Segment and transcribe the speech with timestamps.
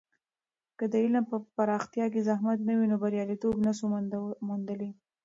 [0.77, 3.83] که د علم په پراختیا کې زحمت نه وي، نو بریالیتوب نسو
[4.47, 4.91] موندلی.